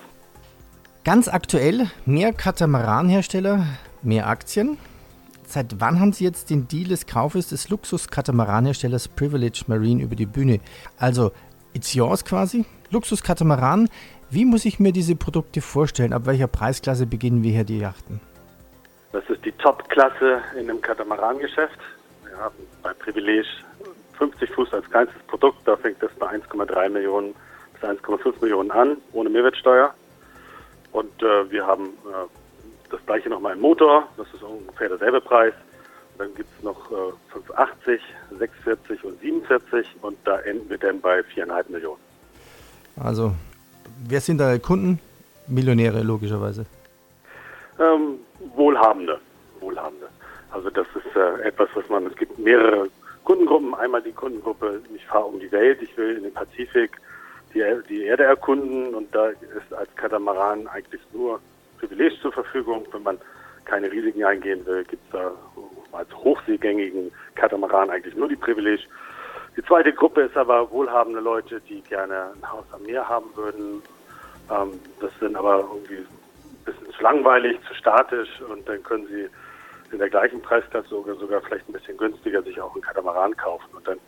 Ganz 1.04 1.28
aktuell, 1.28 1.86
mehr 2.08 2.34
Katamaranhersteller, 2.34 3.64
mehr 4.02 4.26
Aktien. 4.26 4.80
Seit 5.46 5.80
wann 5.80 6.00
haben 6.00 6.14
Sie 6.14 6.24
jetzt 6.24 6.50
den 6.50 6.68
Deal 6.68 6.88
des 6.88 7.06
Kaufes 7.06 7.50
des 7.50 7.70
Luxus-Katamaranherstellers 7.70 9.08
Privilege 9.10 9.66
Marine 9.68 10.02
über 10.02 10.16
die 10.16 10.26
Bühne? 10.26 10.62
Also, 10.98 11.32
it's 11.74 11.94
yours 11.94 12.26
quasi. 12.26 12.66
Luxus-Katamaran. 12.90 13.88
Wie 14.32 14.46
muss 14.46 14.66
ich 14.66 14.80
mir 14.80 14.92
diese 14.92 15.16
Produkte 15.16 15.62
vorstellen? 15.62 16.12
Ab 16.12 16.26
welcher 16.26 16.48
Preisklasse 16.48 17.06
beginnen 17.06 17.44
wir 17.44 17.52
hier 17.52 17.66
die 17.66 17.78
Yachten? 17.78 18.20
Das 19.12 19.24
ist 19.30 19.46
die 19.46 19.52
Top-Klasse 19.64 20.42
in 20.60 20.68
dem 20.68 20.82
Katamaran-Geschäft. 20.82 21.80
Wir 22.26 22.38
haben 22.38 22.68
bei 22.82 22.94
Privilege 22.94 23.48
50 24.18 24.50
Fuß 24.50 24.74
als 24.74 24.90
kleinstes 24.90 25.22
Produkt. 25.24 25.66
Da 25.66 25.78
fängt 25.78 26.04
es 26.04 26.12
bei 26.20 26.28
1,3 26.28 26.90
Millionen 26.90 27.34
bis 27.74 27.90
1,5 27.90 28.42
Millionen 28.42 28.72
an, 28.72 28.98
ohne 29.14 29.30
Mehrwertsteuer. 29.30 29.94
Und 30.92 31.24
äh, 31.24 31.50
wir 31.50 31.66
haben 31.66 31.86
äh, 31.86 32.92
das 32.92 33.00
gleiche 33.06 33.30
nochmal 33.30 33.54
im 33.54 33.62
Motor. 33.62 34.10
Das 34.18 34.28
ist 34.34 34.44
ungefähr 34.44 34.90
derselbe 34.90 35.22
Preis. 35.22 35.54
Dann 36.18 36.36
gibt 36.36 36.50
es 36.58 36.64
noch 36.64 36.92
äh, 36.92 37.14
580, 37.32 38.02
640 38.38 39.04
und 39.06 39.22
47 39.22 39.88
und 40.02 40.18
da 40.26 40.40
enden 40.40 40.70
wir 40.70 40.78
dann 40.78 41.00
bei 41.00 41.22
4,5 41.22 41.72
Millionen. 41.72 42.02
Also, 43.02 43.32
wer 44.10 44.20
sind 44.20 44.40
da 44.40 44.58
Kunden? 44.60 45.00
Millionäre, 45.48 46.02
logischerweise. 46.02 46.66
Ähm, 47.80 48.20
Wohlhabende. 48.56 49.20
Wohlhabende. 49.64 50.08
Also 50.52 50.70
das 50.70 50.88
ist 50.96 51.16
äh, 51.16 51.48
etwas, 51.48 51.70
was 51.74 51.88
man, 51.90 52.06
es 52.06 52.16
gibt 52.16 52.38
mehrere 52.38 52.88
Kundengruppen. 53.24 53.74
Einmal 53.76 54.02
die 54.02 54.12
Kundengruppe, 54.12 54.82
ich 54.94 55.06
fahre 55.06 55.26
um 55.26 55.40
die 55.40 55.52
Welt, 55.52 55.82
ich 55.82 55.96
will 55.98 56.18
in 56.18 56.24
den 56.24 56.34
Pazifik 56.34 57.00
die, 57.54 57.64
die 57.90 58.04
Erde 58.04 58.24
erkunden 58.24 58.94
und 58.94 59.14
da 59.14 59.28
ist 59.28 59.74
als 59.74 59.94
Katamaran 59.96 60.68
eigentlich 60.68 61.02
nur 61.14 61.40
Privileg 61.80 62.14
zur 62.22 62.32
Verfügung. 62.32 62.86
Wenn 62.92 63.04
man 63.04 63.18
keine 63.66 63.92
Risiken 63.92 64.24
eingehen 64.24 64.66
will, 64.66 64.84
gibt 64.84 65.04
es 65.06 65.12
da 65.12 65.32
als 65.92 66.14
hochseegängigen 66.16 67.12
Katamaran 67.36 67.90
eigentlich 67.90 68.16
nur 68.16 68.28
die 68.28 68.36
Privileg. 68.36 68.80
Die 69.56 69.64
zweite 69.64 69.94
Gruppe 69.94 70.22
ist 70.22 70.36
aber 70.36 70.70
wohlhabende 70.72 71.20
Leute, 71.20 71.62
die 71.62 71.82
gerne 71.82 72.32
ein 72.36 72.52
Haus 72.52 72.66
am 72.72 72.82
Meer 72.84 73.08
haben 73.08 73.30
würden. 73.36 73.84
Ähm, 74.50 74.80
das 75.00 75.12
sind 75.20 75.36
aber 75.36 75.60
irgendwie 75.60 75.98
ein 75.98 76.66
bisschen 76.66 76.92
zu 76.92 77.04
langweilig, 77.04 77.60
zu 77.68 77.74
statisch 77.76 78.30
und 78.50 78.68
dann 78.68 78.82
können 78.84 79.08
sie 79.08 79.30
in 79.94 80.00
der 80.00 80.10
gleichen 80.10 80.42
Preisklasse 80.42 80.90
sogar, 80.90 81.16
sogar 81.16 81.42
vielleicht 81.42 81.70
ein 81.70 81.74
bisschen 81.74 81.98
günstiger 81.98 82.42
sich 82.42 82.60
auch 82.60 82.74
einen 82.74 82.82
Katamaran 82.82 83.36
kaufen. 83.38 83.70
Und 83.76 83.88
dann 83.88 84.00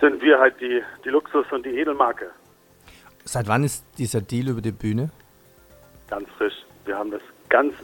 sind 0.00 0.22
wir 0.22 0.38
halt 0.38 0.60
die, 0.60 0.82
die 1.04 1.10
Luxus- 1.10 1.50
und 1.52 1.64
die 1.64 1.78
Edelmarke. 1.78 2.30
Seit 3.24 3.46
wann 3.46 3.62
ist 3.62 3.84
dieser 3.98 4.20
Deal 4.20 4.48
über 4.48 4.60
die 4.60 4.72
Bühne? 4.72 5.10
Ganz 6.08 6.28
frisch. 6.36 6.54
Wir 6.86 6.96
haben 6.96 7.10
das 7.10 7.20
ganz 7.48 7.74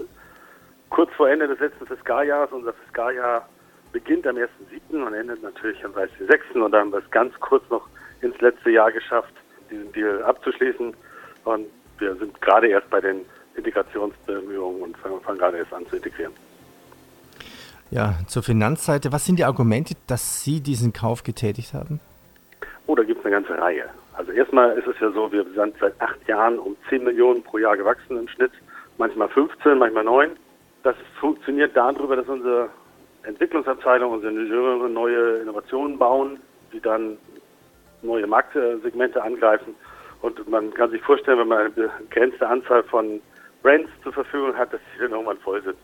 kurz 0.88 1.12
vor 1.12 1.28
Ende 1.28 1.46
des 1.46 1.60
letzten 1.60 1.86
Fiskaljahres. 1.86 2.50
Unser 2.52 2.72
Fiskaljahr 2.72 3.48
beginnt 3.92 4.26
am 4.26 4.36
1.7. 4.36 5.06
und 5.06 5.14
endet 5.14 5.42
natürlich 5.42 5.84
am 5.84 5.92
30.6. 5.92 6.58
Und 6.60 6.72
dann 6.72 6.80
haben 6.80 6.92
wir 6.92 7.00
es 7.00 7.10
ganz 7.10 7.38
kurz 7.40 7.68
noch 7.70 7.86
ins 8.22 8.40
letzte 8.40 8.70
Jahr 8.70 8.90
geschafft, 8.90 9.34
diesen 9.70 9.92
Deal 9.92 10.22
abzuschließen. 10.22 10.94
Und 11.44 11.66
wir 11.98 12.16
sind 12.16 12.40
gerade 12.40 12.68
erst 12.68 12.88
bei 12.90 13.00
den 13.00 13.26
Integrationsbemühungen 13.56 14.82
und 14.82 14.96
fangen 14.96 15.38
gerade 15.38 15.58
erst 15.58 15.72
an 15.72 15.86
zu 15.86 15.96
integrieren. 15.96 16.32
Ja, 17.91 18.14
zur 18.26 18.43
Finanzseite. 18.43 19.12
Was 19.12 19.25
sind 19.25 19.38
die 19.38 19.45
Argumente, 19.45 19.95
dass 20.07 20.43
Sie 20.43 20.61
diesen 20.61 20.93
Kauf 20.93 21.23
getätigt 21.23 21.75
haben? 21.75 22.00
Oh, 22.87 22.95
da 22.95 23.03
gibt 23.03 23.21
es 23.21 23.26
eine 23.26 23.35
ganze 23.35 23.59
Reihe. 23.59 23.85
Also 24.14 24.33
erstmal 24.33 24.76
ist 24.79 24.87
es 24.87 24.99
ja 25.00 25.11
so, 25.11 25.31
wir 25.33 25.45
sind 25.55 25.75
seit 25.81 26.00
acht 26.00 26.26
Jahren 26.29 26.59
um 26.59 26.76
10 26.88 27.05
Millionen 27.05 27.43
pro 27.43 27.59
Jahr 27.59 27.76
gewachsen 27.76 28.19
im 28.19 28.29
Schnitt, 28.29 28.53
manchmal 28.99 29.29
15, 29.29 29.79
manchmal 29.79 30.05
9. 30.05 30.31
Das 30.83 30.95
funktioniert 31.19 31.76
darüber, 31.76 32.17
dass 32.17 32.29
unsere 32.29 32.69
Entwicklungsabteilung, 33.25 34.12
unsere 34.12 34.33
Ingenieure 34.33 34.88
neue 34.88 35.38
Innovationen 35.38 35.99
bauen, 35.99 36.38
die 36.73 36.81
dann 36.81 37.17
neue 38.03 38.26
Marktsegmente 38.26 39.23
angreifen. 39.23 39.75
Und 40.21 40.49
man 40.49 40.73
kann 40.75 40.91
sich 40.91 41.03
vorstellen, 41.03 41.38
wenn 41.38 41.49
man 41.49 41.59
eine 41.59 41.71
begrenzte 41.71 42.47
Anzahl 42.47 42.83
von 42.85 43.21
Brands 43.62 43.91
zur 44.03 44.12
Verfügung 44.12 44.57
hat, 44.57 44.73
dass 44.73 44.81
sie 44.93 45.03
dann 45.03 45.12
irgendwann 45.12 45.38
voll 45.38 45.62
sind. 45.62 45.76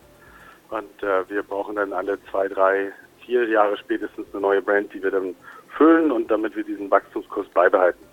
Und 0.70 1.02
äh, 1.02 1.28
wir 1.28 1.42
brauchen 1.42 1.76
dann 1.76 1.92
alle 1.92 2.18
zwei, 2.30 2.48
drei, 2.48 2.92
vier 3.24 3.48
Jahre 3.48 3.76
spätestens 3.76 4.26
eine 4.32 4.40
neue 4.40 4.62
Brand, 4.62 4.92
die 4.94 5.02
wir 5.02 5.10
dann 5.10 5.34
füllen 5.76 6.10
und 6.10 6.30
damit 6.30 6.54
wir 6.56 6.64
diesen 6.64 6.90
Wachstumskurs 6.90 7.48
beibehalten. 7.48 8.04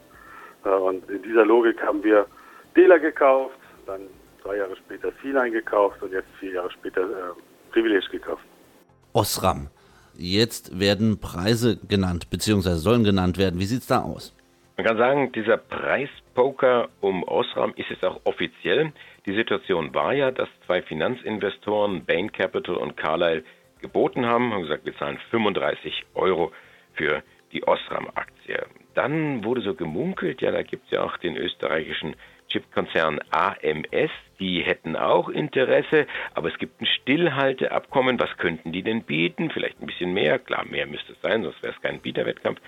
Äh, 0.66 0.70
und 0.70 1.10
in 1.10 1.22
dieser 1.22 1.46
Logik 1.46 1.82
haben 1.82 2.04
wir 2.04 2.26
Dela 2.76 2.98
gekauft, 2.98 3.58
dann 3.86 4.02
drei 4.44 4.58
Jahre 4.58 4.76
später 4.76 5.12
Feline 5.12 5.52
gekauft 5.52 6.02
und 6.02 6.12
jetzt 6.12 6.30
vier 6.40 6.54
Jahre 6.54 6.72
später 6.72 7.02
äh, 7.02 7.72
Privilege 7.72 8.08
gekauft. 8.12 8.44
Osram. 9.14 9.68
Jetzt 10.16 10.80
werden 10.80 11.20
Preise 11.20 11.78
genannt, 11.78 12.30
beziehungsweise 12.32 12.78
sollen 12.78 13.04
genannt 13.04 13.38
werden. 13.38 13.60
Wie 13.60 13.66
sieht 13.66 13.82
es 13.82 13.88
da 13.88 14.02
aus? 14.02 14.34
Man 14.78 14.86
kann 14.86 14.98
sagen, 14.98 15.32
dieser 15.32 15.58
Preispoker 15.58 16.90
um 17.02 17.24
Osram 17.24 17.74
ist 17.78 17.90
jetzt 17.90 18.06
auch 18.06 18.22
offiziell. 18.26 18.94
Die 19.26 19.34
Situation 19.34 19.96
war 19.96 20.14
ja, 20.14 20.30
dass 20.30 20.50
zwei 20.68 20.84
Finanzinvestoren, 20.84 22.06
Bain 22.06 22.32
Capital 22.32 22.76
und 22.76 22.96
Carlyle, 22.96 23.44
geboten 23.82 24.28
haben, 24.28 24.54
haben 24.54 24.62
gesagt, 24.62 24.86
wir 24.86 24.96
zahlen 24.98 25.18
35 25.32 26.06
Euro 26.14 26.52
für 26.94 27.24
die 27.54 27.68
Osram-Aktie. 27.68 28.68
Dann 28.94 29.44
wurde 29.44 29.62
so 29.62 29.74
gemunkelt, 29.74 30.42
ja, 30.42 30.52
da 30.52 30.62
gibt 30.62 30.86
es 30.86 30.92
ja 30.92 31.04
auch 31.04 31.18
den 31.18 31.38
österreichischen 31.38 32.16
Chipkonzern 32.50 33.20
AMS, 33.32 34.12
die 34.40 34.62
hätten 34.62 34.96
auch 34.96 35.30
Interesse, 35.30 36.06
aber 36.36 36.50
es 36.50 36.58
gibt 36.60 36.82
ein 36.82 36.86
Stillhalteabkommen. 36.86 38.20
Was 38.20 38.38
könnten 38.38 38.72
die 38.72 38.84
denn 38.84 39.04
bieten? 39.04 39.50
Vielleicht 39.50 39.82
ein 39.82 39.88
bisschen 39.88 40.14
mehr. 40.14 40.38
Klar, 40.38 40.66
mehr 40.66 40.86
müsste 40.86 41.14
es 41.14 41.22
sein, 41.22 41.42
sonst 41.42 41.64
wäre 41.64 41.74
es 41.74 41.82
kein 41.82 42.00
Bieterwettkampf. 42.00 42.62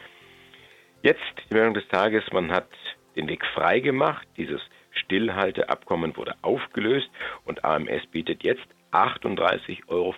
Jetzt, 1.02 1.22
die 1.50 1.54
Meldung 1.54 1.74
des 1.74 1.88
Tages, 1.88 2.24
man 2.34 2.52
hat 2.52 2.68
den 3.16 3.30
Weg 3.30 3.46
frei 3.54 3.80
gemacht. 3.80 4.28
Dieses 4.36 4.62
Stillhalteabkommen 4.92 6.16
wurde 6.18 6.36
aufgelöst 6.42 7.10
und 7.46 7.64
AMS 7.64 8.06
bietet 8.12 8.44
jetzt 8.44 8.68
38,50 8.92 9.88
Euro 9.88 10.14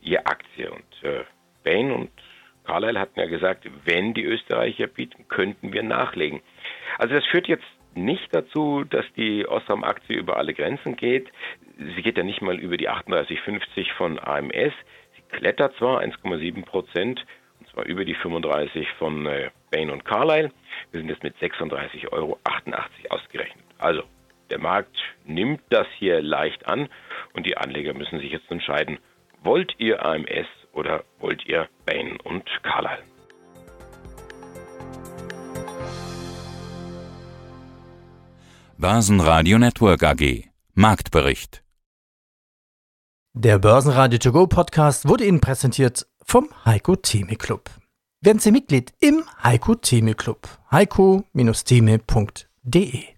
je 0.00 0.18
Aktie. 0.18 0.70
Und 0.70 1.02
äh, 1.02 1.24
Bain 1.64 1.90
und 1.90 2.10
Carlyle 2.64 3.00
hatten 3.00 3.18
ja 3.18 3.26
gesagt, 3.26 3.68
wenn 3.84 4.14
die 4.14 4.24
Österreicher 4.24 4.86
bieten, 4.86 5.26
könnten 5.28 5.72
wir 5.72 5.82
nachlegen. 5.82 6.40
Also 6.98 7.14
das 7.14 7.24
führt 7.26 7.48
jetzt 7.48 7.66
nicht 7.94 8.32
dazu, 8.32 8.84
dass 8.84 9.06
die 9.16 9.44
Osram-Aktie 9.48 10.16
über 10.16 10.36
alle 10.36 10.54
Grenzen 10.54 10.94
geht. 10.94 11.32
Sie 11.96 12.02
geht 12.02 12.16
ja 12.16 12.22
nicht 12.22 12.42
mal 12.42 12.60
über 12.60 12.76
die 12.76 12.88
38,50 12.88 13.92
von 13.96 14.20
AMS. 14.20 14.74
Sie 15.16 15.36
klettert 15.36 15.74
zwar 15.78 16.00
1,7 16.00 16.64
Prozent, 16.64 17.24
und 17.60 17.68
zwar 17.70 17.84
über 17.86 18.04
die 18.04 18.14
35 18.14 18.86
von 18.98 19.26
äh, 19.26 19.50
Bain 19.70 19.90
und 19.90 20.04
Carlyle. 20.04 20.50
Wir 20.90 21.00
sind 21.00 21.08
jetzt 21.08 21.22
mit 21.22 21.36
36,88 21.36 22.12
Euro 22.12 22.38
ausgerechnet. 23.10 23.64
Also 23.78 24.02
der 24.50 24.58
Markt 24.58 24.96
nimmt 25.24 25.60
das 25.70 25.86
hier 25.98 26.22
leicht 26.22 26.66
an 26.66 26.88
und 27.34 27.44
die 27.46 27.56
Anleger 27.56 27.94
müssen 27.94 28.18
sich 28.20 28.32
jetzt 28.32 28.50
entscheiden, 28.50 28.98
wollt 29.42 29.74
ihr 29.78 30.04
AMS 30.04 30.46
oder 30.72 31.04
wollt 31.18 31.44
ihr 31.46 31.68
Bain 31.84 32.18
und 32.24 32.44
Carlyle? 32.62 33.02
Börsenradio 38.78 39.58
Network 39.58 40.02
AG 40.04 40.44
Marktbericht 40.74 41.64
Der 43.32 43.58
Börsenradio 43.58 44.18
To 44.18 44.32
Go 44.32 44.46
Podcast 44.46 45.08
wurde 45.08 45.24
Ihnen 45.24 45.40
präsentiert 45.40 46.06
vom 46.28 46.48
Heiko 46.66 46.96
Theme 46.96 47.36
Club. 47.36 47.70
Werden 48.20 48.38
Sie 48.38 48.52
Mitglied 48.52 48.92
im 49.00 49.24
Heiko 49.42 49.74
Theme 49.74 50.14
Club. 50.14 50.46
heiko-theme.de 50.70 53.17